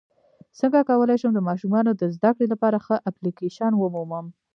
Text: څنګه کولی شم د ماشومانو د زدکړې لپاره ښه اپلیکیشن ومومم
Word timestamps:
څنګه 0.59 0.79
کولی 0.89 1.15
شم 1.21 1.31
د 1.35 1.39
ماشومانو 1.49 1.91
د 2.01 2.03
زدکړې 2.15 2.47
لپاره 2.53 2.77
ښه 2.85 2.95
اپلیکیشن 3.09 3.71
ومومم 3.77 4.25